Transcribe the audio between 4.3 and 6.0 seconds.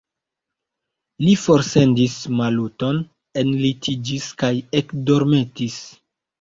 kaj ekdormetis.